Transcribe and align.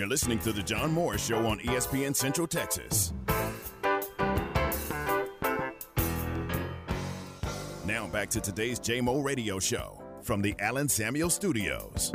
You're 0.00 0.08
listening 0.08 0.38
to 0.38 0.52
The 0.52 0.62
John 0.62 0.92
Morris 0.92 1.26
Show 1.26 1.46
on 1.46 1.58
ESPN 1.58 2.16
Central 2.16 2.46
Texas. 2.46 3.12
Now 7.84 8.08
back 8.10 8.30
to 8.30 8.40
today's 8.40 8.80
JMO 8.80 9.22
Radio 9.22 9.58
Show 9.58 10.02
from 10.22 10.40
the 10.40 10.54
Allen 10.58 10.88
Samuel 10.88 11.28
Studios. 11.28 12.12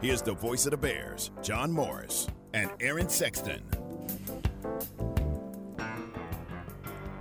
Here's 0.00 0.22
the 0.22 0.36
voice 0.40 0.66
of 0.66 0.70
the 0.70 0.76
Bears, 0.76 1.32
John 1.42 1.72
Morris 1.72 2.28
and 2.54 2.70
Aaron 2.78 3.08
Sexton. 3.08 3.68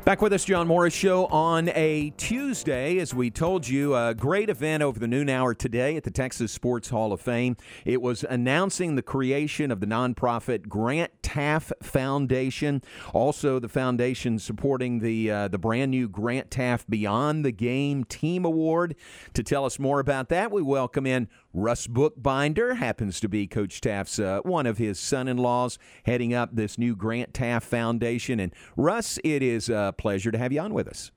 Back 0.08 0.22
with 0.22 0.32
us, 0.32 0.46
John 0.46 0.70
Morris 0.70 0.94
Show 0.94 1.26
on 1.26 1.68
a 1.76 2.12
Tuesday. 2.16 2.98
As 2.98 3.14
we 3.14 3.30
told 3.30 3.68
you, 3.68 3.94
a 3.94 4.16
great 4.16 4.50
event 4.50 4.82
over 4.82 4.98
the 4.98 5.06
noon 5.06 5.28
hour 5.28 5.54
today 5.54 5.98
at 5.98 6.06
the 6.06 6.12
Texas 6.12 6.54
Sports 6.54 6.88
Hall 6.88 7.12
of 7.12 7.20
Fame. 7.20 7.58
It 7.84 8.02
was 8.02 8.24
announcing 8.24 8.96
the 8.96 9.02
creation 9.02 9.70
of 9.70 9.82
the 9.82 9.86
nonprofit 9.86 10.70
Grant 10.70 11.17
Teaff 11.38 11.72
Foundation. 11.84 12.82
Also, 13.14 13.60
the 13.60 13.70
foundation 13.70 14.40
supporting 14.40 15.00
the 15.00 15.30
uh, 15.30 15.48
the 15.48 15.60
brand 15.60 15.92
new 15.92 16.10
Grant 16.10 16.50
Teaff 16.50 16.86
Beyond 16.90 17.46
the 17.46 17.52
Game 17.52 18.04
Team 18.06 18.44
Award. 18.44 18.96
To 19.36 19.44
tell 19.44 19.64
us 19.64 19.78
more 19.78 20.00
about 20.00 20.30
that, 20.30 20.52
we 20.52 20.64
welcome 20.64 21.06
in 21.06 21.30
Russ 21.54 21.86
Bookbinder 21.86 22.76
happens 22.76 23.20
to 23.20 23.30
be 23.30 23.46
Coach 23.46 23.82
Teaff's 23.82 24.18
uh, 24.18 24.40
one 24.42 24.66
of 24.66 24.80
his 24.80 25.00
son-in-laws, 25.00 25.78
heading 26.06 26.34
up 26.34 26.56
this 26.56 26.80
new 26.80 26.96
Grant 26.96 27.34
Teaff 27.34 27.62
Foundation. 27.62 28.40
And 28.40 28.52
Russ, 28.76 29.20
it 29.24 29.44
is 29.44 29.70
a 29.70 29.94
pleasure 29.96 30.32
to 30.32 30.40
have 30.40 30.52
you 30.52 30.62
on 30.62 30.74
with 30.74 30.88
us. 30.88 31.12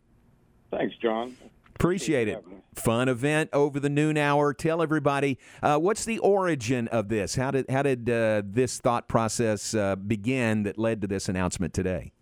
Thanks, 0.71 0.97
John. 0.97 1.35
Appreciate 1.81 2.29
it. 2.29 2.45
Fun 2.75 3.09
event 3.09 3.49
over 3.55 3.81
the 3.81 3.89
noon 3.89 4.19
hour. 4.19 4.53
Tell 4.53 4.83
everybody 4.83 5.39
uh, 5.63 5.79
what's 5.79 6.05
the 6.05 6.19
origin 6.19 6.89
of 6.89 7.09
this. 7.09 7.37
How 7.37 7.51
did 7.51 7.71
how 7.71 7.83
did 7.83 8.11
uh, 8.11 8.43
this 8.45 8.79
thought 8.79 9.09
process 9.09 9.75
uh, 9.75 9.97
begin 9.97 10.65
that 10.65 10.77
led 10.77 11.01
to 11.01 11.07
this 11.07 11.31
announcement 11.31 11.73
today? 11.73 12.13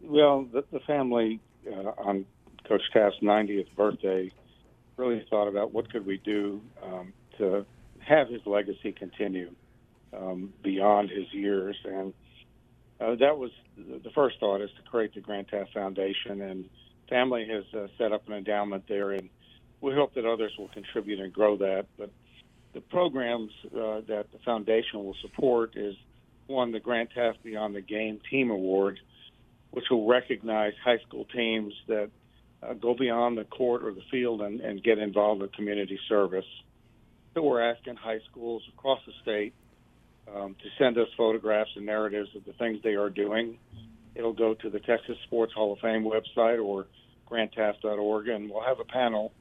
Well, 0.00 0.48
the, 0.52 0.64
the 0.72 0.80
family 0.80 1.38
uh, 1.70 1.92
on 1.96 2.26
Coach 2.68 2.82
Teaff's 2.92 3.14
90th 3.22 3.74
birthday 3.76 4.32
really 4.96 5.24
thought 5.30 5.46
about 5.46 5.72
what 5.72 5.92
could 5.92 6.04
we 6.04 6.18
do 6.18 6.60
um, 6.82 7.12
to 7.38 7.64
have 8.00 8.28
his 8.28 8.40
legacy 8.44 8.90
continue 8.90 9.52
um, 10.12 10.52
beyond 10.64 11.10
his 11.10 11.32
years, 11.32 11.76
and 11.84 12.12
uh, 13.00 13.14
that 13.20 13.38
was 13.38 13.52
the 13.78 14.10
first 14.16 14.40
thought 14.40 14.60
is 14.60 14.70
to 14.76 14.90
create 14.90 15.14
the 15.14 15.20
Grant 15.20 15.48
Teaff 15.48 15.72
Foundation, 15.72 16.40
and 16.42 16.68
family 17.12 17.46
has 17.46 17.64
uh, 17.74 17.86
set 17.98 18.12
up 18.12 18.26
an 18.26 18.34
endowment 18.34 18.84
there, 18.88 19.12
and 19.12 19.28
we 19.82 19.92
hope 19.92 20.14
that 20.14 20.24
others 20.24 20.52
will 20.58 20.68
contribute 20.68 21.20
and 21.20 21.32
grow 21.32 21.56
that. 21.58 21.86
But 21.98 22.10
the 22.72 22.80
programs 22.80 23.50
uh, 23.66 24.00
that 24.08 24.26
the 24.32 24.38
foundation 24.44 25.04
will 25.04 25.16
support 25.20 25.76
is 25.76 25.94
one, 26.46 26.72
the 26.72 26.80
Grant 26.80 27.10
Teaff 27.14 27.34
Beyond 27.44 27.74
the 27.74 27.82
Game 27.82 28.18
Team 28.30 28.50
Award, 28.50 28.98
which 29.72 29.84
will 29.90 30.06
recognize 30.06 30.72
high 30.82 30.98
school 31.06 31.26
teams 31.26 31.74
that 31.86 32.10
uh, 32.62 32.72
go 32.74 32.94
beyond 32.94 33.36
the 33.36 33.44
court 33.44 33.84
or 33.84 33.92
the 33.92 34.02
field 34.10 34.40
and, 34.40 34.60
and 34.60 34.82
get 34.82 34.98
involved 34.98 35.42
in 35.42 35.48
community 35.48 35.98
service. 36.08 36.46
So 37.34 37.42
we're 37.42 37.62
asking 37.62 37.96
high 37.96 38.20
schools 38.30 38.62
across 38.74 39.00
the 39.06 39.12
state 39.22 39.54
um, 40.34 40.54
to 40.62 40.68
send 40.78 40.96
us 40.96 41.08
photographs 41.16 41.70
and 41.76 41.84
narratives 41.84 42.30
of 42.36 42.44
the 42.44 42.52
things 42.54 42.78
they 42.82 42.94
are 42.94 43.10
doing. 43.10 43.58
It'll 44.14 44.34
go 44.34 44.54
to 44.54 44.70
the 44.70 44.80
Texas 44.80 45.16
Sports 45.24 45.52
Hall 45.54 45.72
of 45.72 45.78
Fame 45.80 46.04
website 46.04 46.62
or 46.62 46.86
grantteaff.org, 47.32 48.28
and 48.28 48.50
we'll 48.50 48.64
have 48.64 48.80
a 48.80 48.84
panel 48.84 49.32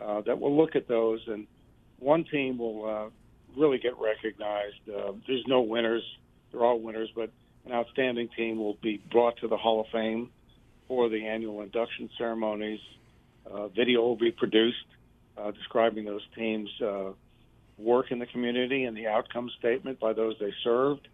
uh, 0.00 0.22
that 0.22 0.40
will 0.40 0.56
look 0.56 0.76
at 0.76 0.88
those. 0.88 1.20
And 1.26 1.46
one 1.98 2.24
team 2.24 2.58
will 2.58 2.84
uh, 2.84 3.60
really 3.60 3.78
get 3.78 3.92
recognized. 3.98 4.88
Uh, 4.88 5.12
there's 5.26 5.44
no 5.46 5.60
winners; 5.60 6.02
they're 6.50 6.64
all 6.64 6.80
winners, 6.80 7.10
but 7.14 7.30
an 7.66 7.72
outstanding 7.72 8.28
team 8.36 8.58
will 8.58 8.78
be 8.82 9.02
brought 9.10 9.36
to 9.38 9.48
the 9.48 9.56
Hall 9.56 9.80
of 9.80 9.86
Fame 9.92 10.30
for 10.88 11.08
the 11.08 11.26
annual 11.26 11.62
induction 11.62 12.10
ceremonies. 12.18 12.80
Uh, 13.50 13.68
video 13.68 14.00
will 14.00 14.16
be 14.16 14.30
produced 14.30 14.86
uh, 15.36 15.50
describing 15.50 16.04
those 16.04 16.22
teams' 16.36 16.70
uh, 16.80 17.10
work 17.78 18.10
in 18.10 18.18
the 18.18 18.26
community 18.26 18.84
and 18.84 18.96
the 18.96 19.06
outcome 19.06 19.50
statement 19.58 19.98
by 19.98 20.12
those 20.12 20.34
they 20.40 20.52
served. 20.62 21.08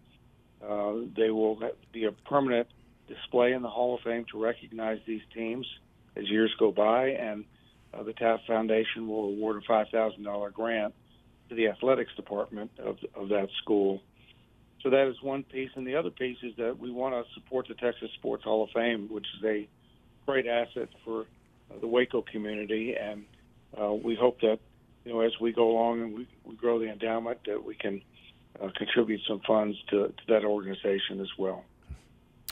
Uh, 0.63 0.93
they 1.17 1.31
will 1.31 1.59
be 1.91 2.05
a 2.05 2.11
permanent 2.11 2.67
display 3.07 3.53
in 3.53 3.61
the 3.61 3.69
Hall 3.69 3.95
of 3.95 4.01
Fame 4.01 4.25
to 4.31 4.41
recognize 4.41 4.99
these 5.07 5.21
teams 5.33 5.65
as 6.15 6.29
years 6.29 6.53
go 6.59 6.71
by, 6.71 7.09
and 7.09 7.45
uh, 7.93 8.03
the 8.03 8.13
Teaff 8.13 8.39
Foundation 8.47 9.07
will 9.07 9.25
award 9.25 9.61
a 9.63 9.71
$5,000 9.71 10.53
grant 10.53 10.93
to 11.49 11.55
the 11.55 11.67
athletics 11.67 12.11
department 12.15 12.71
of, 12.79 12.97
of 13.15 13.29
that 13.29 13.49
school 13.61 14.01
so 14.83 14.89
that 14.89 15.07
is 15.07 15.21
one 15.21 15.43
piece, 15.43 15.69
and 15.75 15.85
the 15.85 15.95
other 15.95 16.09
piece 16.09 16.37
is 16.41 16.55
that 16.57 16.79
we 16.79 16.91
want 16.91 17.13
to 17.13 17.33
support 17.33 17.67
the 17.67 17.75
Texas 17.75 18.09
Sports 18.15 18.43
Hall 18.43 18.63
of 18.63 18.69
Fame, 18.71 19.07
which 19.11 19.27
is 19.37 19.43
a 19.45 19.67
great 20.25 20.47
asset 20.47 20.89
for 21.05 21.21
uh, 21.21 21.79
the 21.79 21.87
Waco 21.87 22.23
community, 22.23 22.95
and 22.99 23.23
uh, 23.79 23.93
we 23.93 24.15
hope 24.15 24.41
that 24.41 24.59
you 25.05 25.13
know 25.13 25.21
as 25.21 25.31
we 25.39 25.51
go 25.51 25.71
along 25.71 26.01
and 26.01 26.13
we, 26.15 26.27
we 26.45 26.55
grow 26.55 26.79
the 26.79 26.89
endowment 26.89 27.39
that 27.45 27.63
we 27.63 27.75
can 27.75 28.01
uh, 28.61 28.69
contribute 28.75 29.21
some 29.27 29.41
funds 29.45 29.77
to, 29.89 30.07
to 30.07 30.23
that 30.27 30.43
organization 30.43 31.21
as 31.21 31.29
well. 31.37 31.63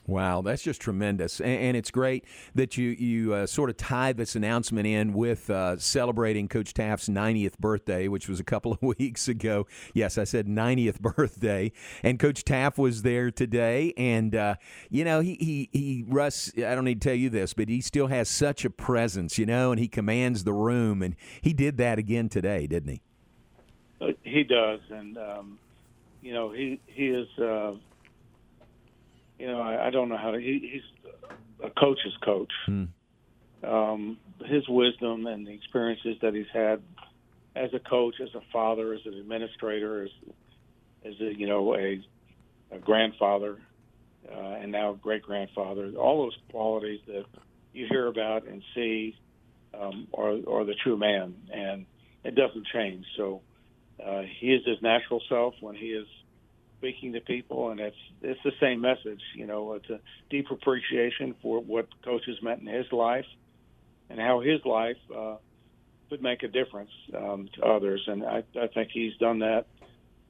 Wow, 0.10 0.42
that's 0.42 0.64
just 0.64 0.82
tremendous, 0.82 1.40
and, 1.40 1.52
and 1.52 1.78
it's 1.78 1.92
great 1.92 2.26
that 2.56 2.78
you 2.78 2.90
you 2.90 3.34
uh, 3.36 3.46
sort 3.46 3.70
of 3.70 3.78
tie 3.78 4.12
this 4.12 4.36
announcement 4.36 4.88
in 4.88 5.14
with 5.14 5.52
uh, 5.52 5.78
celebrating 5.78 6.48
Coach 6.48 6.74
Teaff's 6.74 7.08
90th 7.08 7.60
birthday, 7.60 8.08
which 8.08 8.28
was 8.28 8.40
a 8.40 8.44
couple 8.44 8.72
of 8.72 8.82
weeks 9.00 9.28
ago. 9.28 9.68
Yes, 9.94 10.18
I 10.18 10.24
said 10.24 10.48
90th 10.48 11.00
birthday, 11.16 11.72
and 12.02 12.18
Coach 12.18 12.44
Teaff 12.44 12.80
was 12.80 13.04
there 13.04 13.30
today, 13.30 13.94
and 13.98 14.34
uh, 14.34 14.56
you 14.90 15.06
know 15.06 15.20
he 15.20 15.38
he 15.40 15.70
he 15.72 16.04
Russ. 16.08 16.52
I 16.58 16.74
don't 16.74 16.86
need 16.86 17.02
to 17.02 17.08
tell 17.08 17.18
you 17.18 17.30
this, 17.30 17.54
but 17.54 17.70
he 17.70 17.80
still 17.80 18.08
has 18.08 18.28
such 18.30 18.66
a 18.66 18.72
presence, 18.72 19.38
you 19.38 19.46
know, 19.46 19.72
and 19.72 19.80
he 19.80 19.88
commands 19.88 20.44
the 20.44 20.54
room, 20.54 21.04
and 21.04 21.16
he 21.40 21.54
did 21.54 21.78
that 21.78 22.00
again 22.00 22.30
today, 22.30 22.66
didn't 22.66 22.90
he? 22.90 23.02
Uh, 24.02 24.08
he 24.24 24.44
does, 24.44 24.80
and 24.90 25.20
um, 25.20 25.60
you 26.24 26.34
know 26.34 26.52
he 26.52 26.80
he 26.88 27.10
is 27.10 27.28
uh, 27.38 27.74
you 29.40 29.48
know, 29.48 29.62
I, 29.62 29.88
I 29.88 29.90
don't 29.90 30.10
know 30.10 30.18
how 30.18 30.32
to. 30.32 30.38
He, 30.38 30.70
he's 30.74 31.30
a 31.64 31.70
coach's 31.70 32.16
coach. 32.24 32.52
Hmm. 32.66 32.86
Um, 33.64 34.18
his 34.46 34.68
wisdom 34.70 35.26
and 35.28 35.46
the 35.46 35.52
experiences 35.52 36.18
that 36.22 36.34
he's 36.34 36.46
had 36.54 36.82
as 37.56 37.74
a 37.74 37.80
coach, 37.80 38.16
as 38.22 38.30
a 38.36 38.42
father, 38.54 38.94
as 38.94 39.02
an 39.06 39.14
administrator, 39.16 40.04
as 40.04 40.10
as 41.06 41.14
a, 41.22 41.38
you 41.38 41.48
know 41.48 41.76
a, 41.76 42.02
a 42.72 42.80
grandfather, 42.80 43.58
uh, 44.32 44.58
and 44.62 44.72
now 44.72 44.94
great 44.94 45.24
grandfather. 45.24 45.92
All 45.98 46.24
those 46.24 46.38
qualities 46.52 47.00
that 47.08 47.26
you 47.74 47.88
hear 47.90 48.08
about 48.08 48.48
and 48.48 48.62
see 48.76 49.18
um, 49.74 50.08
are, 50.14 50.38
are 50.48 50.66
the 50.66 50.76
true 50.84 50.98
man, 50.98 51.36
and 51.54 51.86
it 52.24 52.36
doesn't 52.36 52.68
change. 52.68 53.06
So 53.18 53.42
uh, 54.06 54.24
he 54.40 54.54
is 54.54 54.66
his 54.66 54.82
natural 54.82 55.22
self 55.30 55.54
when 55.62 55.76
he 55.76 55.88
is 55.88 56.08
speaking 56.80 57.14
to 57.14 57.22
people, 57.22 57.70
and 57.70 57.80
it's 57.80 57.98
it's 58.22 58.40
the 58.44 58.54
same 58.60 58.82
message. 58.82 59.22
You 59.36 59.46
know, 59.46 59.74
it's 59.74 59.90
a 59.90 60.00
deep 60.30 60.50
appreciation 60.50 61.36
for 61.42 61.60
what 61.62 61.88
coaches 62.04 62.38
meant 62.42 62.62
in 62.62 62.68
his 62.68 62.92
life, 62.92 63.26
and 64.10 64.20
how 64.20 64.40
his 64.40 64.64
life 64.66 64.98
uh, 65.16 65.36
could 66.10 66.24
make 66.24 66.44
a 66.44 66.48
difference 66.48 66.92
um, 67.16 67.50
to 67.56 67.66
others. 67.66 68.02
And 68.08 68.24
I, 68.26 68.44
I 68.60 68.68
think 68.74 68.90
he's 68.92 69.16
done 69.18 69.40
that 69.40 69.66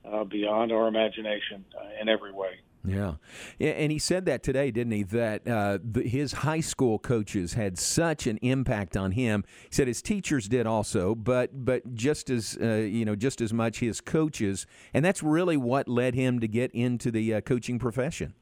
uh, 0.04 0.24
beyond 0.24 0.72
our 0.72 0.88
imagination 0.88 1.66
uh, 1.80 2.02
in 2.02 2.10
every 2.10 2.34
way. 2.34 2.60
Yeah. 2.86 3.16
And 3.60 3.92
he 3.92 4.00
said 4.00 4.26
that 4.26 4.42
today, 4.42 4.72
didn't 4.72 4.94
he? 4.94 5.04
That 5.04 5.48
uh, 5.48 5.80
the, 5.84 6.04
his 6.04 6.32
high 6.32 6.62
school 6.62 6.98
coaches 6.98 7.54
had 7.54 7.78
such 7.78 8.26
an 8.26 8.38
impact 8.38 8.96
on 8.96 9.12
him. 9.12 9.44
He 9.64 9.76
said 9.76 9.88
his 9.88 10.02
teachers 10.02 10.48
did 10.48 10.66
also, 10.66 11.14
but 11.14 11.66
but 11.66 11.94
just 11.94 12.30
as 12.30 12.58
uh, 12.62 12.76
you 12.76 13.04
know, 13.04 13.16
just 13.16 13.42
as 13.42 13.52
much 13.52 13.80
his 13.80 14.00
coaches, 14.00 14.66
and 14.94 15.04
that's 15.04 15.22
really 15.22 15.58
what 15.58 15.90
led 15.90 16.16
him 16.16 16.40
to 16.40 16.48
get 16.48 16.72
into 16.72 17.12
the 17.12 17.36
uh, 17.36 17.42
coaching 17.42 17.80
profession. 17.80 18.34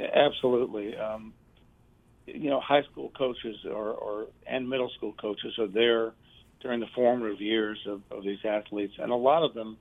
Absolutely. 0.00 0.96
Um, 0.96 1.34
you 2.26 2.50
know, 2.50 2.60
high 2.60 2.82
school 2.82 3.10
coaches 3.16 3.56
or, 3.64 4.26
and 4.46 4.68
middle 4.68 4.90
school 4.96 5.14
coaches 5.18 5.58
are 5.58 5.66
there 5.66 6.12
during 6.60 6.80
the 6.80 6.86
formative 6.94 7.40
years 7.40 7.78
of, 7.86 8.02
of 8.10 8.24
these 8.24 8.38
athletes, 8.44 8.94
and 8.98 9.12
a 9.12 9.16
lot 9.16 9.42
of 9.42 9.54
them 9.54 9.76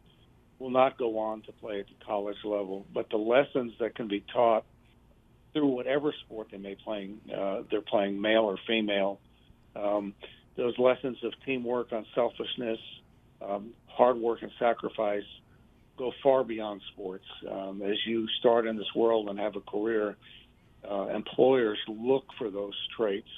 will 0.59 0.69
not 0.69 0.97
go 0.97 1.19
on 1.19 1.41
to 1.43 1.51
play 1.51 1.79
at 1.79 1.87
the 1.87 2.05
college 2.05 2.37
level. 2.43 2.85
But 2.93 3.09
the 3.09 3.17
lessons 3.17 3.73
that 3.79 3.95
can 3.95 4.07
be 4.07 4.23
taught 4.33 4.65
through 5.53 5.67
whatever 5.67 6.13
sport 6.25 6.49
they 6.51 6.57
may 6.57 6.75
playing, 6.75 7.19
uh, 7.35 7.61
they're 7.69 7.81
playing 7.81 8.19
male 8.19 8.43
or 8.43 8.57
female. 8.67 9.19
Um, 9.75 10.13
those 10.55 10.77
lessons 10.79 11.17
of 11.23 11.33
teamwork, 11.45 11.91
unselfishness, 11.91 12.79
um, 13.41 13.73
hard 13.87 14.17
work, 14.17 14.41
and 14.41 14.51
sacrifice 14.59 15.23
go 15.97 16.11
far 16.23 16.43
beyond 16.43 16.81
sports. 16.93 17.25
Um, 17.49 17.81
as 17.81 17.97
you 18.05 18.27
start 18.39 18.67
in 18.67 18.77
this 18.77 18.93
world 18.95 19.29
and 19.29 19.39
have 19.39 19.55
a 19.55 19.61
career, 19.61 20.15
uh, 20.89 21.07
employers 21.07 21.79
look 21.87 22.25
for 22.37 22.49
those 22.49 22.75
traits 22.95 23.29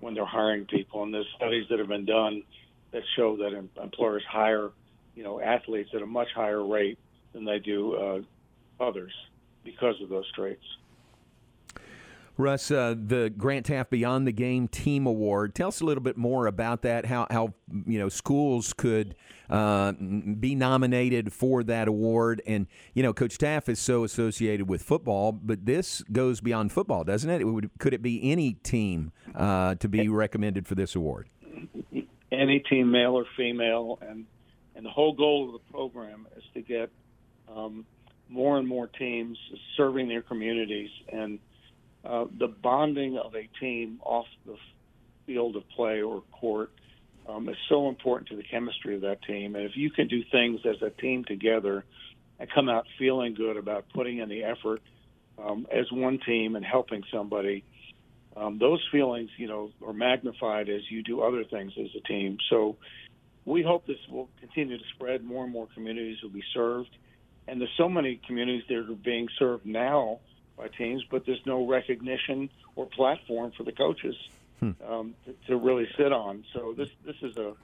when 0.00 0.14
they're 0.14 0.24
hiring 0.24 0.66
people. 0.66 1.02
And 1.02 1.14
there's 1.14 1.28
studies 1.36 1.66
that 1.70 1.78
have 1.78 1.88
been 1.88 2.04
done 2.04 2.42
that 2.92 3.02
show 3.16 3.36
that 3.36 3.52
employers 3.80 4.24
hire 4.28 4.70
you 5.20 5.26
know, 5.26 5.38
athletes 5.38 5.90
at 5.94 6.00
a 6.00 6.06
much 6.06 6.28
higher 6.34 6.64
rate 6.64 6.98
than 7.34 7.44
they 7.44 7.58
do 7.58 7.94
uh, 7.94 8.82
others 8.82 9.12
because 9.64 10.00
of 10.02 10.08
those 10.08 10.24
traits. 10.32 10.64
Russ, 12.38 12.70
uh, 12.70 12.94
the 12.96 13.28
Grant 13.28 13.66
Teaff 13.66 13.90
Beyond 13.90 14.26
the 14.26 14.32
Game 14.32 14.66
Team 14.66 15.04
Award. 15.04 15.54
Tell 15.54 15.68
us 15.68 15.82
a 15.82 15.84
little 15.84 16.02
bit 16.02 16.16
more 16.16 16.46
about 16.46 16.80
that. 16.82 17.04
How 17.04 17.26
how 17.30 17.52
you 17.84 17.98
know 17.98 18.08
schools 18.08 18.72
could 18.72 19.14
uh, 19.50 19.92
be 19.92 20.54
nominated 20.54 21.34
for 21.34 21.62
that 21.64 21.86
award, 21.86 22.40
and 22.46 22.66
you 22.94 23.02
know 23.02 23.12
Coach 23.12 23.36
Teaff 23.36 23.68
is 23.68 23.78
so 23.78 24.04
associated 24.04 24.70
with 24.70 24.82
football, 24.82 25.32
but 25.32 25.66
this 25.66 26.00
goes 26.12 26.40
beyond 26.40 26.72
football, 26.72 27.04
doesn't 27.04 27.28
it? 27.28 27.42
it 27.42 27.44
would, 27.44 27.68
could 27.78 27.92
it 27.92 28.00
be 28.00 28.32
any 28.32 28.54
team 28.54 29.12
uh, 29.34 29.74
to 29.74 29.86
be 29.86 30.08
recommended 30.08 30.66
for 30.66 30.76
this 30.76 30.94
award? 30.94 31.28
Any 32.32 32.60
team, 32.60 32.90
male 32.90 33.12
or 33.12 33.26
female, 33.36 33.98
and 34.00 34.24
and 34.80 34.86
the 34.86 34.90
whole 34.90 35.12
goal 35.12 35.44
of 35.44 35.52
the 35.52 35.70
program 35.70 36.26
is 36.38 36.42
to 36.54 36.62
get 36.62 36.88
um, 37.54 37.84
more 38.30 38.56
and 38.56 38.66
more 38.66 38.86
teams 38.86 39.36
serving 39.76 40.08
their 40.08 40.22
communities 40.22 40.88
and 41.12 41.38
uh, 42.02 42.24
the 42.38 42.48
bonding 42.48 43.18
of 43.18 43.34
a 43.34 43.46
team 43.60 44.00
off 44.02 44.24
the 44.46 44.56
field 45.26 45.54
of 45.56 45.68
play 45.76 46.00
or 46.00 46.22
court 46.32 46.70
um, 47.28 47.46
is 47.50 47.56
so 47.68 47.90
important 47.90 48.30
to 48.30 48.36
the 48.36 48.42
chemistry 48.42 48.94
of 48.94 49.02
that 49.02 49.22
team. 49.24 49.54
And 49.54 49.66
if 49.66 49.72
you 49.76 49.90
can 49.90 50.08
do 50.08 50.22
things 50.32 50.60
as 50.64 50.80
a 50.80 50.88
team 50.88 51.26
together 51.26 51.84
and 52.38 52.48
come 52.50 52.70
out 52.70 52.86
feeling 52.98 53.34
good 53.34 53.58
about 53.58 53.84
putting 53.92 54.16
in 54.16 54.30
the 54.30 54.44
effort 54.44 54.80
um, 55.38 55.66
as 55.70 55.92
one 55.92 56.20
team 56.24 56.56
and 56.56 56.64
helping 56.64 57.02
somebody, 57.12 57.64
um, 58.34 58.58
those 58.58 58.82
feelings, 58.90 59.28
you 59.36 59.46
know, 59.46 59.72
are 59.86 59.92
magnified 59.92 60.70
as 60.70 60.80
you 60.88 61.02
do 61.02 61.20
other 61.20 61.44
things 61.44 61.72
as 61.78 61.90
a 61.94 62.08
team. 62.08 62.38
So 62.48 62.76
we 63.50 63.62
hope 63.62 63.86
this 63.86 63.98
will 64.08 64.28
continue 64.40 64.78
to 64.78 64.84
spread. 64.94 65.24
More 65.24 65.44
and 65.44 65.52
more 65.52 65.68
communities 65.74 66.22
will 66.22 66.30
be 66.30 66.44
served, 66.54 66.90
and 67.48 67.60
there's 67.60 67.74
so 67.76 67.88
many 67.88 68.20
communities 68.26 68.64
that 68.68 68.76
are 68.76 68.94
being 68.94 69.28
served 69.38 69.66
now 69.66 70.20
by 70.56 70.68
teams, 70.68 71.04
but 71.10 71.26
there's 71.26 71.44
no 71.46 71.66
recognition 71.66 72.50
or 72.76 72.86
platform 72.86 73.52
for 73.56 73.64
the 73.64 73.72
coaches 73.72 74.14
hmm. 74.60 74.70
um, 74.88 75.14
to, 75.24 75.34
to, 75.48 75.56
really 75.56 75.88
sit 75.96 76.12
on. 76.12 76.44
So 76.52 76.74
this 76.76 76.88
this 77.04 77.16
is 77.22 77.36
a, 77.36 77.54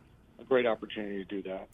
a 0.40 0.44
great 0.48 0.66
opportunity 0.66 1.24
to 1.24 1.42
do 1.42 1.42
that. 1.48 1.68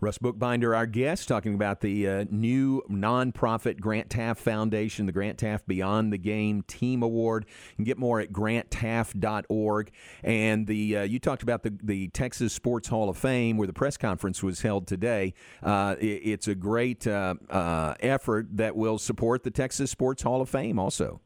Russ 0.00 0.18
Bookbinder, 0.18 0.74
our 0.74 0.86
guest, 0.86 1.28
talking 1.28 1.54
about 1.54 1.80
the 1.80 2.08
uh, 2.08 2.24
new 2.30 2.82
nonprofit 2.90 3.80
Grant 3.80 4.08
Teaff 4.08 4.38
Foundation, 4.38 5.06
the 5.06 5.12
Grant 5.12 5.38
Teaff 5.38 5.60
Beyond 5.66 6.12
the 6.12 6.18
Game 6.18 6.62
Team 6.62 7.02
Award. 7.02 7.46
You 7.70 7.76
can 7.76 7.84
get 7.84 7.98
more 7.98 8.20
at 8.20 8.32
grantteaff.org. 8.32 9.90
And 10.22 10.66
the 10.66 10.96
uh, 10.98 11.02
you 11.02 11.18
talked 11.18 11.42
about 11.42 11.62
the, 11.62 11.76
the 11.82 12.08
Texas 12.08 12.52
Sports 12.52 12.88
Hall 12.88 13.08
of 13.08 13.16
Fame, 13.16 13.56
where 13.56 13.66
the 13.66 13.72
press 13.72 13.96
conference 13.96 14.42
was 14.42 14.62
held 14.62 14.86
today. 14.86 15.34
Uh, 15.62 15.96
it, 15.98 16.04
it's 16.04 16.48
a 16.48 16.54
great 16.54 17.06
uh, 17.06 17.34
uh, 17.50 17.94
effort 18.00 18.48
that 18.52 18.76
will 18.76 18.98
support 18.98 19.42
the 19.42 19.50
Texas 19.50 19.90
Sports 19.90 20.22
Hall 20.22 20.40
of 20.40 20.48
Fame 20.48 20.78
also. 20.78 21.20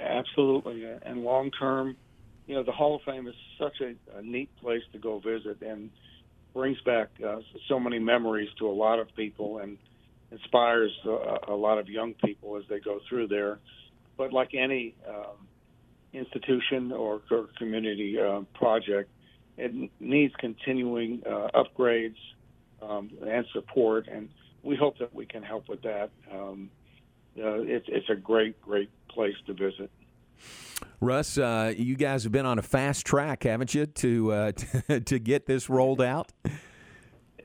Absolutely. 0.00 0.84
And 1.02 1.22
long 1.22 1.50
term, 1.50 1.96
you 2.46 2.54
know, 2.54 2.62
the 2.62 2.72
Hall 2.72 2.96
of 2.96 3.02
Fame 3.02 3.26
is 3.26 3.34
such 3.58 3.80
a, 3.80 3.94
a 4.18 4.22
neat 4.22 4.50
place 4.60 4.82
to 4.92 4.98
go 4.98 5.18
visit. 5.18 5.60
And 5.62 5.90
brings 6.56 6.80
back 6.80 7.08
uh, 7.22 7.36
so 7.68 7.78
many 7.78 7.98
memories 7.98 8.48
to 8.58 8.66
a 8.66 8.72
lot 8.72 8.98
of 8.98 9.14
people 9.14 9.58
and 9.58 9.76
inspires 10.32 10.90
a, 11.04 11.36
a 11.48 11.54
lot 11.54 11.76
of 11.76 11.86
young 11.86 12.14
people 12.14 12.56
as 12.56 12.64
they 12.70 12.80
go 12.80 12.98
through 13.06 13.28
there. 13.28 13.58
But 14.16 14.32
like 14.32 14.54
any 14.54 14.94
um, 15.06 15.46
institution 16.14 16.92
or, 16.92 17.20
or 17.30 17.50
community 17.58 18.18
uh, 18.18 18.40
project, 18.54 19.10
it 19.58 19.90
needs 20.00 20.34
continuing 20.38 21.22
uh, 21.26 21.48
upgrades 21.54 22.16
um, 22.80 23.10
and 23.26 23.44
support, 23.52 24.08
and 24.08 24.30
we 24.62 24.76
hope 24.76 24.98
that 24.98 25.14
we 25.14 25.26
can 25.26 25.42
help 25.42 25.68
with 25.68 25.82
that. 25.82 26.08
Um, 26.32 26.70
uh, 27.38 27.60
it's, 27.60 27.86
it's 27.88 28.08
a 28.08 28.16
great, 28.16 28.58
great 28.62 28.88
place 29.08 29.36
to 29.46 29.52
visit. 29.52 29.90
Russ, 31.00 31.38
uh, 31.38 31.72
you 31.76 31.96
guys 31.96 32.22
have 32.24 32.32
been 32.32 32.46
on 32.46 32.58
a 32.58 32.62
fast 32.62 33.06
track, 33.06 33.42
haven't 33.44 33.74
you, 33.74 33.86
to 33.86 34.32
uh, 34.32 34.52
to 35.04 35.18
get 35.18 35.46
this 35.46 35.68
rolled 35.68 36.00
out? 36.00 36.32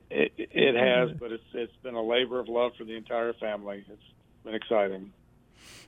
It, 0.10 0.33
it 0.38 0.75
has, 0.75 1.18
but 1.19 1.31
it's 1.31 1.44
it's 1.54 1.75
been 1.83 1.95
a 1.95 2.04
labor 2.04 2.39
of 2.39 2.48
love 2.48 2.74
for 2.78 2.83
the 2.83 2.95
entire 2.95 3.33
family. 3.33 3.86
It's 3.89 4.01
been 4.44 4.56
exciting. 4.56 5.12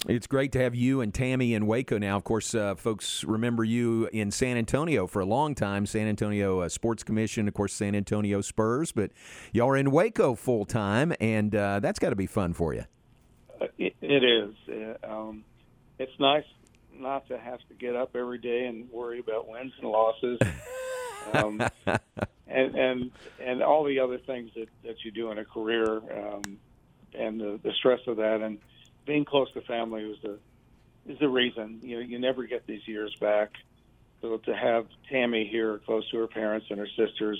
It's 0.07 0.27
great 0.27 0.51
to 0.51 0.59
have 0.59 0.75
you 0.75 0.99
and 0.99 1.13
Tammy 1.13 1.53
in 1.53 1.65
Waco 1.65 1.97
now. 1.97 2.17
Of 2.17 2.25
course, 2.25 2.53
uh, 2.53 2.75
folks 2.75 3.23
remember 3.23 3.63
you 3.63 4.09
in 4.11 4.31
San 4.31 4.57
Antonio 4.57 5.07
for 5.07 5.21
a 5.21 5.25
long 5.25 5.55
time. 5.55 5.85
San 5.85 6.07
Antonio 6.07 6.59
uh, 6.59 6.69
Sports 6.69 7.03
Commission, 7.03 7.47
of 7.47 7.53
course, 7.53 7.73
San 7.73 7.95
Antonio 7.95 8.41
Spurs. 8.41 8.91
But 8.91 9.11
y'all 9.53 9.69
are 9.69 9.77
in 9.77 9.91
Waco 9.91 10.35
full 10.35 10.65
time, 10.65 11.13
and 11.21 11.55
uh, 11.55 11.79
that's 11.79 11.99
got 11.99 12.09
to 12.09 12.17
be 12.17 12.27
fun 12.27 12.53
for 12.53 12.73
you. 12.73 12.83
Uh, 13.61 13.67
it, 13.77 13.95
it 14.01 14.23
is. 14.23 14.53
Uh, 14.69 15.07
um, 15.09 15.45
it's 15.99 16.11
nice 16.19 16.45
not 16.99 17.27
to 17.27 17.37
have 17.37 17.59
to 17.67 17.73
get 17.73 17.95
up 17.95 18.15
every 18.15 18.37
day 18.37 18.65
and 18.65 18.89
worry 18.91 19.19
about 19.19 19.47
wins 19.47 19.73
and 19.81 19.89
losses, 19.89 20.39
um, 21.33 21.61
and 22.47 22.75
and 22.75 23.11
and 23.39 23.63
all 23.63 23.83
the 23.83 23.99
other 23.99 24.17
things 24.17 24.51
that 24.55 24.67
that 24.83 25.03
you 25.03 25.11
do 25.11 25.31
in 25.31 25.37
a 25.37 25.45
career, 25.45 25.97
um, 25.97 26.57
and 27.13 27.39
the, 27.39 27.59
the 27.63 27.71
stress 27.73 27.99
of 28.07 28.17
that, 28.17 28.41
and 28.41 28.59
being 29.05 29.25
close 29.25 29.51
to 29.53 29.61
family 29.61 30.05
was 30.05 30.17
the 30.21 30.39
is 31.05 31.19
the 31.19 31.29
reason. 31.29 31.79
You 31.81 31.97
know, 31.97 32.01
you 32.01 32.19
never 32.19 32.45
get 32.45 32.65
these 32.65 32.87
years 32.87 33.15
back. 33.19 33.51
So 34.21 34.37
to 34.37 34.55
have 34.55 34.87
Tammy 35.09 35.47
here, 35.51 35.79
close 35.85 36.09
to 36.11 36.17
her 36.19 36.27
parents 36.27 36.67
and 36.69 36.79
her 36.79 36.87
sisters, 36.87 37.39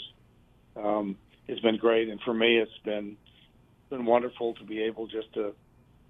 um, 0.75 1.17
has 1.47 1.59
been 1.61 1.77
great. 1.77 2.09
And 2.09 2.19
for 2.21 2.33
me, 2.33 2.57
it's 2.57 2.77
been 2.83 3.17
been 3.89 4.05
wonderful 4.05 4.55
to 4.55 4.63
be 4.63 4.83
able 4.83 5.07
just 5.07 5.31
to 5.33 5.53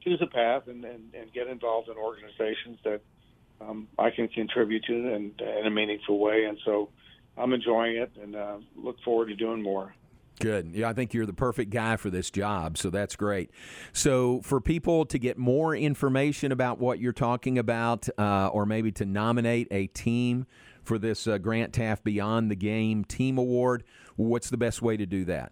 choose 0.01 0.21
a 0.21 0.27
path 0.27 0.67
and, 0.67 0.83
and, 0.85 1.13
and 1.13 1.31
get 1.33 1.47
involved 1.47 1.89
in 1.89 1.97
organizations 1.97 2.77
that 2.83 3.01
um, 3.67 3.87
I 3.97 4.09
can 4.09 4.27
contribute 4.27 4.83
to 4.85 4.93
in, 4.93 5.33
in 5.39 5.65
a 5.65 5.71
meaningful 5.71 6.19
way. 6.19 6.45
And 6.45 6.57
so 6.65 6.89
I'm 7.37 7.53
enjoying 7.53 7.97
it 7.97 8.11
and 8.21 8.35
uh, 8.35 8.57
look 8.75 8.97
forward 9.03 9.27
to 9.27 9.35
doing 9.35 9.61
more. 9.61 9.93
Good. 10.39 10.71
Yeah, 10.73 10.89
I 10.89 10.93
think 10.93 11.13
you're 11.13 11.25
the 11.25 11.33
perfect 11.33 11.69
guy 11.69 11.95
for 11.95 12.09
this 12.09 12.31
job, 12.31 12.77
so 12.77 12.89
that's 12.89 13.15
great. 13.15 13.51
So, 13.93 14.41
for 14.41 14.59
people 14.59 15.05
to 15.05 15.19
get 15.19 15.37
more 15.37 15.75
information 15.75 16.51
about 16.51 16.79
what 16.79 16.99
you're 16.99 17.13
talking 17.13 17.59
about, 17.59 18.09
uh, 18.17 18.47
or 18.47 18.65
maybe 18.65 18.91
to 18.93 19.05
nominate 19.05 19.67
a 19.69 19.87
team 19.87 20.47
for 20.83 20.97
this 20.97 21.27
uh, 21.27 21.37
Grant 21.37 21.71
Teaff 21.71 22.03
Beyond 22.03 22.49
the 22.49 22.55
Game 22.55 23.05
Team 23.05 23.37
Award, 23.37 23.83
what's 24.15 24.49
the 24.49 24.57
best 24.57 24.81
way 24.81 24.97
to 24.97 25.05
do 25.05 25.23
that? 25.25 25.51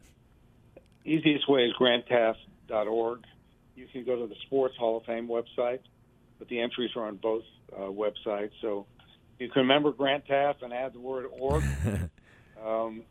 Easiest 1.06 1.48
way 1.48 1.62
is 1.66 1.74
grantteaff.org. 1.80 3.24
You 3.76 3.88
can 3.92 4.04
go 4.04 4.20
to 4.20 4.28
the 4.28 4.36
Sports 4.48 4.76
Hall 4.78 4.98
of 4.98 5.06
Fame 5.06 5.28
website, 5.28 5.80
but 6.42 6.50
the 6.50 6.60
entries 6.60 6.90
are 6.96 7.06
on 7.06 7.18
both 7.18 7.44
uh, 7.72 7.82
website. 7.82 8.50
So 8.64 8.88
you 9.38 9.48
can 9.48 9.62
remember 9.62 9.92
Grant 9.92 10.26
Teaff 10.26 10.64
and 10.64 10.74
add 10.74 10.92
the 10.92 11.00
word 11.00 11.28
org. 11.32 11.64
um, 12.66 13.04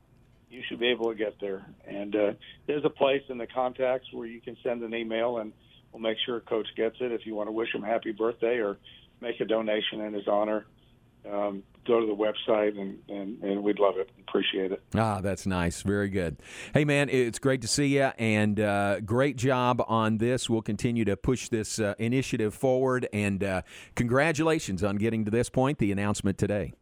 you 0.51 0.63
should 0.69 0.81
be 0.81 0.89
able 0.89 1.13
to 1.13 1.15
get 1.15 1.37
there. 1.41 1.65
And 1.87 2.17
uh, 2.17 2.33
there's 2.67 2.85
a 2.85 2.91
place 2.91 3.23
in 3.29 3.39
the 3.39 3.47
contacts 3.47 4.09
where 4.13 4.27
you 4.27 4.41
can 4.41 4.57
send 4.65 4.83
an 4.83 4.93
email, 4.93 5.39
and 5.39 5.53
we'll 5.93 6.03
make 6.03 6.17
sure 6.27 6.41
Coach 6.41 6.67
gets 6.77 6.97
it. 7.01 7.13
If 7.13 7.25
you 7.25 7.37
want 7.37 7.47
to 7.47 7.53
wish 7.53 7.73
him 7.73 7.83
happy 7.83 8.11
birthday 8.11 8.57
or 8.57 8.79
make 9.21 9.41
a 9.41 9.45
donation 9.45 10.01
in 10.01 10.13
his 10.13 10.27
honor, 10.27 10.67
um, 11.29 11.63
go 11.87 12.01
to 12.01 12.07
the 12.07 12.15
website 12.15 12.79
and, 12.79 12.99
and, 13.09 13.43
and, 13.43 13.63
we'd 13.63 13.79
love 13.79 13.97
it. 13.97 14.11
Appreciate 14.21 14.73
it. 14.73 14.83
Ah, 14.95 15.21
that's 15.21 15.47
nice. 15.47 15.83
Very 15.83 16.09
good. 16.09 16.37
Hey, 16.73 16.85
man, 16.85 17.09
it's 17.09 17.39
great 17.39 17.63
to 17.63 17.69
see 17.69 17.87
you 17.87 18.11
and 18.19 18.61
uh, 18.61 19.01
great 19.01 19.37
job 19.37 19.83
on 19.89 20.19
this. 20.19 20.49
We'll 20.49 20.63
continue 20.63 21.05
to 21.07 21.17
push 21.17 21.49
this 21.49 21.79
uh, 21.79 21.95
initiative 21.99 22.55
forward 22.55 23.09
and 23.13 23.43
uh, 23.43 23.63
congratulations 23.95 24.85
on 24.85 24.97
getting 24.97 25.25
to 25.25 25.31
this 25.31 25.49
point, 25.49 25.79
the 25.79 25.91
announcement 25.93 26.39
today. 26.39 26.75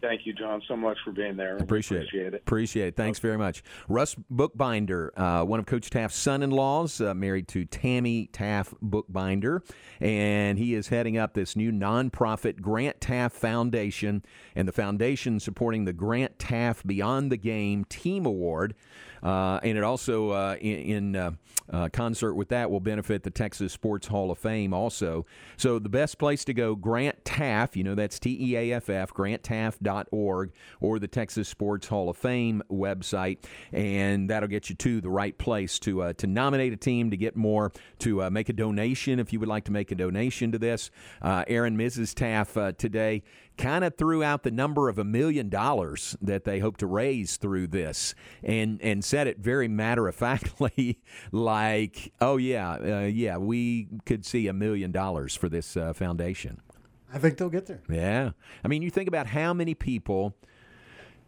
Thank 0.00 0.26
you, 0.26 0.32
John, 0.32 0.62
so 0.68 0.76
much 0.76 0.96
for 1.04 1.10
being 1.10 1.36
there. 1.36 1.56
Appreciate, 1.56 1.98
appreciate 1.98 2.26
it. 2.28 2.34
it. 2.34 2.42
Appreciate 2.42 2.88
it. 2.88 2.96
Thanks 2.96 3.18
very 3.18 3.36
much. 3.36 3.64
Russ 3.88 4.14
Bookbinder, 4.30 5.12
uh, 5.16 5.42
one 5.44 5.58
of 5.58 5.66
Coach 5.66 5.90
Teaff's 5.90 6.14
son-in-laws, 6.14 7.00
uh, 7.00 7.14
married 7.14 7.48
to 7.48 7.64
Tammy 7.64 8.30
Teaff 8.32 8.74
Bookbinder, 8.80 9.62
and 10.00 10.58
he 10.58 10.74
is 10.74 10.88
heading 10.88 11.18
up 11.18 11.34
this 11.34 11.56
new 11.56 11.72
nonprofit 11.72 12.60
Grant 12.60 13.00
Teaff 13.00 13.32
Foundation, 13.32 14.24
and 14.54 14.68
the 14.68 14.72
foundation 14.72 15.40
supporting 15.40 15.84
the 15.84 15.92
Grant 15.92 16.38
Teaff 16.38 16.86
Beyond 16.86 17.32
the 17.32 17.36
Game 17.36 17.84
Team 17.84 18.24
Award. 18.24 18.74
Uh, 19.22 19.60
and 19.62 19.76
it 19.76 19.84
also, 19.84 20.30
uh, 20.30 20.56
in, 20.60 20.78
in 20.78 21.16
uh, 21.16 21.30
uh, 21.72 21.88
concert 21.92 22.34
with 22.34 22.48
that, 22.48 22.70
will 22.70 22.80
benefit 22.80 23.22
the 23.22 23.30
Texas 23.30 23.72
Sports 23.72 24.06
Hall 24.06 24.30
of 24.30 24.38
Fame 24.38 24.72
also. 24.72 25.26
So 25.56 25.78
the 25.78 25.88
best 25.88 26.18
place 26.18 26.44
to 26.44 26.54
go, 26.54 26.74
Grant 26.74 27.24
Teaff, 27.24 27.76
you 27.76 27.84
know 27.84 27.94
that's 27.94 28.18
T 28.18 28.36
E 28.40 28.56
A 28.56 28.72
F 28.72 28.88
F, 28.88 29.12
grantteaff.org 29.12 30.52
or 30.80 30.98
the 30.98 31.08
Texas 31.08 31.48
Sports 31.48 31.88
Hall 31.88 32.08
of 32.08 32.16
Fame 32.16 32.62
website, 32.70 33.38
and 33.72 34.30
that'll 34.30 34.48
get 34.48 34.70
you 34.70 34.76
to 34.76 35.00
the 35.00 35.10
right 35.10 35.36
place 35.36 35.78
to 35.80 36.02
uh, 36.02 36.12
to 36.14 36.26
nominate 36.26 36.72
a 36.72 36.76
team, 36.76 37.10
to 37.10 37.16
get 37.16 37.36
more, 37.36 37.72
to 37.98 38.22
uh, 38.22 38.30
make 38.30 38.48
a 38.48 38.52
donation 38.52 39.18
if 39.18 39.32
you 39.32 39.40
would 39.40 39.48
like 39.48 39.64
to 39.64 39.72
make 39.72 39.90
a 39.90 39.94
donation 39.94 40.52
to 40.52 40.58
this. 40.58 40.90
Aaron, 41.22 41.76
Mrs. 41.76 42.14
Teaff 42.14 42.76
today 42.76 43.22
kind 43.58 43.84
of 43.84 43.96
threw 43.96 44.22
out 44.22 44.44
the 44.44 44.50
number 44.50 44.88
of 44.88 44.98
a 44.98 45.04
million 45.04 45.48
dollars 45.48 46.16
that 46.22 46.44
they 46.44 46.60
hope 46.60 46.76
to 46.78 46.86
raise 46.86 47.36
through 47.36 47.66
this 47.66 48.14
and 48.42 48.80
and 48.80 49.04
said 49.04 49.26
it 49.26 49.38
very 49.38 49.68
matter 49.68 50.06
of 50.08 50.14
factly 50.14 51.00
like 51.32 52.12
oh 52.20 52.36
yeah 52.36 52.74
uh, 52.74 53.00
yeah 53.06 53.36
we 53.36 53.88
could 54.06 54.24
see 54.24 54.46
a 54.46 54.52
million 54.52 54.92
dollars 54.92 55.34
for 55.34 55.48
this 55.48 55.76
uh, 55.76 55.92
foundation 55.92 56.60
I 57.12 57.18
think 57.18 57.36
they'll 57.38 57.48
get 57.50 57.66
there. 57.66 57.82
yeah 57.90 58.30
i 58.64 58.68
mean 58.68 58.82
you 58.82 58.90
think 58.90 59.08
about 59.08 59.26
how 59.26 59.52
many 59.52 59.74
people 59.74 60.34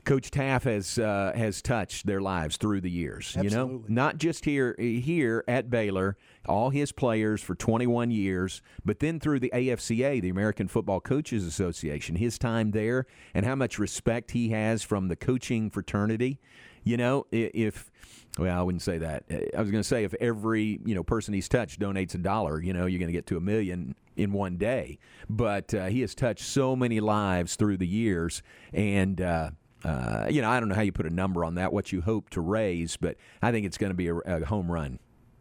Coach 0.04 0.30
Teaff 0.30 0.64
has 0.64 0.98
uh, 0.98 1.32
has 1.34 1.62
touched 1.62 2.06
their 2.06 2.20
lives 2.20 2.56
through 2.56 2.80
the 2.80 2.90
years. 2.90 3.36
You 3.40 3.50
know, 3.50 3.84
not 3.88 4.18
just 4.18 4.44
here 4.44 4.74
here 4.78 5.44
at 5.46 5.70
Baylor, 5.70 6.16
all 6.46 6.70
his 6.70 6.92
players 6.92 7.42
for 7.42 7.54
21 7.54 8.10
years, 8.10 8.62
but 8.84 9.00
then 9.00 9.20
through 9.20 9.40
the 9.40 9.50
AFCA, 9.54 10.20
the 10.20 10.28
American 10.28 10.68
Football 10.68 11.00
Coaches 11.00 11.44
Association, 11.44 12.16
his 12.16 12.38
time 12.38 12.70
there, 12.70 13.06
and 13.34 13.44
how 13.44 13.54
much 13.54 13.78
respect 13.78 14.32
he 14.32 14.50
has 14.50 14.82
from 14.82 15.08
the 15.08 15.16
coaching 15.16 15.70
fraternity. 15.70 16.38
You 16.82 16.96
know, 16.96 17.26
if 17.30 17.90
well, 18.38 18.58
I 18.58 18.62
wouldn't 18.62 18.82
say 18.82 18.98
that. 18.98 19.24
I 19.30 19.60
was 19.60 19.70
going 19.70 19.82
to 19.82 19.88
say 19.88 20.04
if 20.04 20.14
every 20.14 20.80
you 20.84 20.94
know 20.94 21.02
person 21.02 21.34
he's 21.34 21.48
touched 21.48 21.80
donates 21.80 22.14
a 22.14 22.18
dollar, 22.18 22.60
you 22.60 22.72
know, 22.72 22.86
you're 22.86 22.98
going 22.98 23.08
to 23.08 23.12
get 23.12 23.26
to 23.26 23.36
a 23.36 23.40
million 23.40 23.94
in 24.16 24.32
one 24.32 24.56
day. 24.56 24.98
But 25.28 25.74
uh, 25.74 25.86
he 25.86 26.00
has 26.00 26.14
touched 26.14 26.44
so 26.44 26.74
many 26.76 27.00
lives 27.00 27.56
through 27.56 27.78
the 27.78 27.86
years, 27.86 28.42
and. 28.72 29.20
Uh, 29.20 29.50
uh, 29.84 30.26
you 30.30 30.42
know, 30.42 30.50
I 30.50 30.60
don't 30.60 30.68
know 30.68 30.74
how 30.74 30.82
you 30.82 30.92
put 30.92 31.06
a 31.06 31.10
number 31.10 31.44
on 31.44 31.54
that, 31.54 31.72
what 31.72 31.92
you 31.92 32.00
hope 32.02 32.30
to 32.30 32.40
raise, 32.40 32.96
but 32.96 33.16
I 33.42 33.50
think 33.52 33.66
it's 33.66 33.78
going 33.78 33.90
to 33.90 33.96
be 33.96 34.08
a, 34.08 34.16
a 34.16 34.44
home 34.44 34.70
run. 34.70 34.98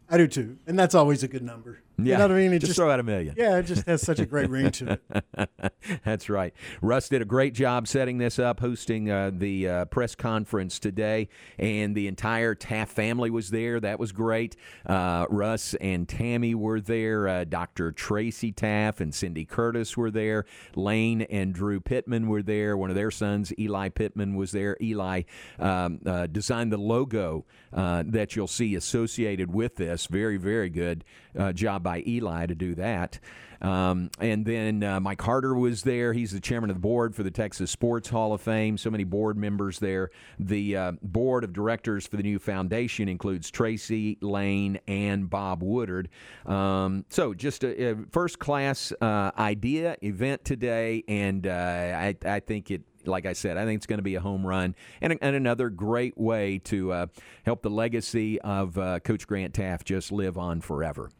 I 0.08 0.16
do 0.16 0.26
too, 0.26 0.58
and 0.66 0.78
that's 0.78 0.94
always 0.94 1.22
a 1.22 1.28
good 1.28 1.42
number. 1.42 1.82
Yeah, 2.04 2.14
You 2.14 2.18
know 2.18 2.24
what 2.24 2.32
I 2.32 2.38
mean? 2.38 2.52
It 2.52 2.58
just, 2.60 2.70
just, 2.70 2.78
throw 2.78 2.90
out 2.90 3.00
a 3.00 3.02
million. 3.02 3.34
yeah, 3.36 3.58
it 3.58 3.64
just 3.64 3.86
has 3.86 4.02
such 4.02 4.18
a 4.18 4.26
great 4.26 4.50
ring 4.50 4.70
to 4.72 4.98
it. 5.36 5.50
That's 6.04 6.28
right. 6.28 6.54
Russ 6.82 7.08
did 7.08 7.22
a 7.22 7.24
great 7.24 7.54
job 7.54 7.88
setting 7.88 8.18
this 8.18 8.38
up, 8.38 8.60
hosting 8.60 9.10
uh, 9.10 9.30
the 9.32 9.68
uh, 9.68 9.84
press 9.86 10.14
conference 10.14 10.78
today, 10.78 11.28
and 11.58 11.94
the 11.94 12.06
entire 12.06 12.54
Teaff 12.54 12.88
family 12.88 13.30
was 13.30 13.50
there. 13.50 13.80
That 13.80 13.98
was 13.98 14.12
great. 14.12 14.56
Uh, 14.86 15.26
Russ 15.30 15.74
and 15.74 16.08
Tammy 16.08 16.54
were 16.54 16.80
there. 16.80 17.28
Uh, 17.28 17.44
Dr. 17.44 17.92
Tracy 17.92 18.52
Teaff 18.52 19.00
and 19.00 19.14
Cindy 19.14 19.44
Curtis 19.44 19.96
were 19.96 20.10
there. 20.10 20.44
Lane 20.74 21.22
and 21.22 21.54
Drew 21.54 21.80
Pittman 21.80 22.28
were 22.28 22.42
there. 22.42 22.76
One 22.76 22.90
of 22.90 22.96
their 22.96 23.10
sons, 23.10 23.52
Eli 23.58 23.88
Pittman, 23.88 24.36
was 24.36 24.52
there. 24.52 24.76
Eli 24.80 25.22
um, 25.58 26.00
uh, 26.06 26.26
designed 26.26 26.72
the 26.72 26.78
logo 26.78 27.44
uh, 27.72 28.02
that 28.06 28.36
you'll 28.36 28.46
see 28.46 28.74
associated 28.74 29.52
with 29.52 29.76
this. 29.76 30.06
Very, 30.06 30.36
very 30.36 30.70
good 30.70 31.04
uh, 31.38 31.52
job 31.52 31.82
by 31.82 31.89
Eli 31.98 32.46
to 32.46 32.54
do 32.54 32.74
that. 32.76 33.18
Um, 33.62 34.10
and 34.18 34.44
then 34.44 34.82
uh, 34.82 35.00
Mike 35.00 35.20
Harder 35.20 35.54
was 35.54 35.82
there. 35.82 36.12
He's 36.12 36.32
the 36.32 36.40
chairman 36.40 36.70
of 36.70 36.76
the 36.76 36.80
board 36.80 37.14
for 37.14 37.22
the 37.22 37.30
Texas 37.30 37.70
Sports 37.70 38.08
Hall 38.08 38.32
of 38.32 38.40
Fame. 38.40 38.78
So 38.78 38.90
many 38.90 39.04
board 39.04 39.36
members 39.36 39.78
there. 39.78 40.10
The 40.38 40.76
uh, 40.76 40.92
board 41.02 41.44
of 41.44 41.52
directors 41.52 42.06
for 42.06 42.16
the 42.16 42.22
new 42.22 42.38
foundation 42.38 43.08
includes 43.08 43.50
Tracy 43.50 44.16
Lane 44.22 44.80
and 44.88 45.28
Bob 45.28 45.62
Woodard. 45.62 46.08
Um, 46.46 47.04
so 47.10 47.34
just 47.34 47.62
a, 47.64 47.90
a 47.90 47.96
first 48.10 48.38
class 48.38 48.92
uh, 49.00 49.30
idea 49.38 49.96
event 50.02 50.44
today, 50.44 51.04
and 51.06 51.46
uh, 51.46 51.50
I, 51.50 52.16
I 52.24 52.40
think 52.40 52.70
it 52.70 52.82
like 53.06 53.26
I 53.26 53.32
said, 53.32 53.56
I 53.56 53.64
think 53.64 53.78
it's 53.78 53.86
going 53.86 53.98
to 53.98 54.02
be 54.02 54.14
a 54.14 54.20
home 54.20 54.46
run 54.46 54.74
and, 55.00 55.16
and 55.20 55.36
another 55.36 55.70
great 55.70 56.18
way 56.18 56.58
to 56.64 56.92
uh, 56.92 57.06
help 57.44 57.62
the 57.62 57.70
legacy 57.70 58.40
of 58.42 58.76
uh, 58.76 59.00
Coach 59.00 59.26
Grant 59.26 59.54
Teaff 59.54 59.84
just 59.84 60.12
live 60.12 60.36
on 60.36 60.60
forever. 60.60 61.10